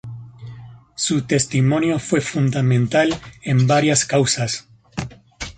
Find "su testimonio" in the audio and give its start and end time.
0.95-1.99